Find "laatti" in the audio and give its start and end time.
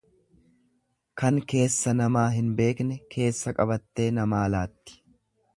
4.57-5.01